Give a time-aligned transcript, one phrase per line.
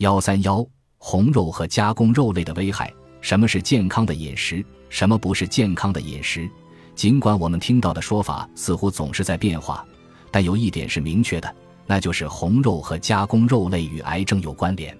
[0.00, 2.90] 幺三幺红肉和加工肉类的危害。
[3.20, 4.64] 什么是健康的饮食？
[4.88, 6.48] 什么不是健康的饮食？
[6.94, 9.84] 尽管我们听到的说法似乎总是在变化，
[10.30, 14.96] 但有一点是明确的，那就是红肉和加工肉类与癌症有关联。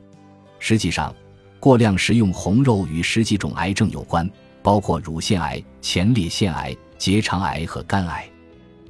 [0.59, 1.15] 实际上，
[1.59, 4.31] 过量食用红肉与十几种癌症有关，
[4.63, 8.29] 包括乳腺癌、前列腺癌、结肠癌和肝癌。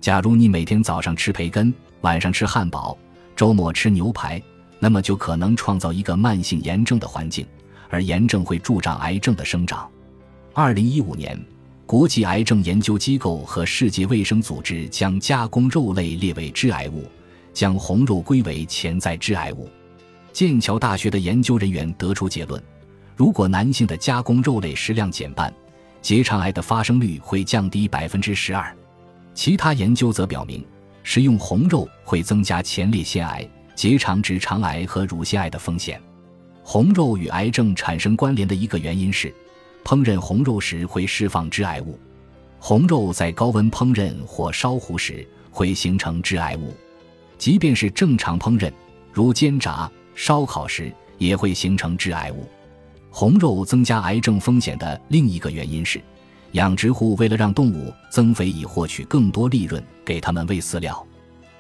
[0.01, 2.99] 假如你每天早上吃培根，晚上吃汉堡，
[3.37, 4.43] 周末吃牛排，
[4.81, 7.47] 那么就可能创造一个慢性炎症的环境。
[7.93, 9.91] 而炎症会助长癌症的生长。
[10.55, 11.37] 二零一五年，
[11.87, 17.05] 国际癌症研究机构和世界卫生组织将加工肉类列为致癌物，
[17.53, 19.69] 将红肉归为潜在致癌物。
[20.33, 22.63] 剑桥大学的研究人员得出结论：
[23.17, 25.53] 如果男性的加工肉类食量减半，
[26.01, 28.73] 结肠癌的发生率会降低百分之十二。
[29.35, 30.65] 其他研究则表明，
[31.03, 33.49] 食用红肉会增加前列腺癌、
[33.81, 35.99] 结肠直肠癌和乳腺癌的风险。
[36.63, 39.35] 红肉与癌症产生关联的一个原因是，
[39.83, 41.99] 烹饪红肉时会释放致癌物。
[42.59, 46.75] 红肉在高温烹饪或烧糊时会形成致癌物，
[47.39, 48.71] 即便是正常烹饪，
[49.15, 52.47] 如煎炸、烧烤时也会形成致癌物。
[53.11, 55.99] 红肉增加癌症风险的另一个原因是，
[56.53, 61.03] 养殖户为了让动物增肥以获取更多利润，给它们喂饲料。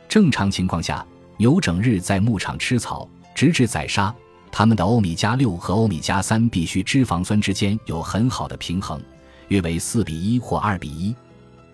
[0.07, 1.03] 正常情况下，
[1.41, 4.15] 牛整日在牧场吃草，直至宰杀。
[4.53, 9.01] 它们的欧米伽六和欧米伽三必需脂肪酸之间有很好的平衡，
[9.49, 11.17] 约为四比一或二比一。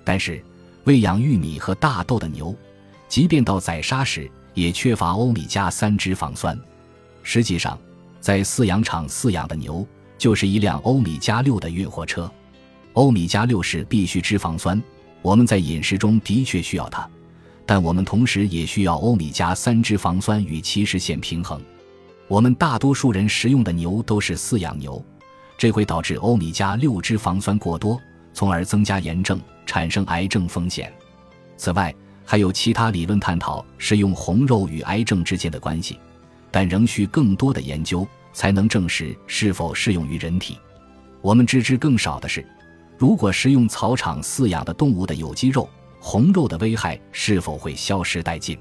[0.04, 0.40] 但是，
[0.84, 2.54] 喂养玉米和大豆的牛，
[3.08, 6.56] 即便到宰杀时，也缺乏欧米伽三脂肪酸。
[7.24, 7.76] 实际上，
[8.20, 9.84] 在饲养场饲养的牛
[10.16, 12.30] 就是一辆欧米伽六的运货车。
[12.92, 14.80] 欧米伽六是必需脂肪酸，
[15.22, 17.10] 我们在饮食中的确需要它，
[17.66, 21.60] 但我们同时也需要欧米伽三脂肪酸与其实现平衡。
[22.28, 25.04] 我们大多数人食用的牛都是饲养牛，
[25.58, 28.00] 这会导致欧米伽六脂肪酸过多，
[28.32, 30.92] 从而增加炎症，产生癌症风险。
[31.56, 31.94] 此外，
[32.24, 35.98] 还有其他理论探讨食用红肉与癌症之间的关系，
[36.50, 40.58] 但仍需更多的研究才能证实是否适用于人体。
[41.20, 42.46] 我们知之更少的是，
[42.98, 45.68] 如果食用草场饲养的动物的有机肉，
[46.08, 48.56] 红肉的危害是否会消失殆尽？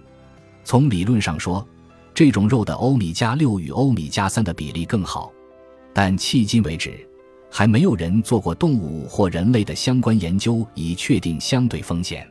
[0.64, 1.64] 从理论上说。
[2.12, 5.32] 这种肉的欧米伽六与欧米伽三的比例更好，
[5.94, 7.08] 但迄今为止，
[7.52, 12.28] 还没有人做过动物或人类的相关研究以确定相对风险。